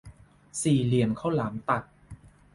[0.61, 1.83] สี่เหลี่ยมข้าวหลามตัด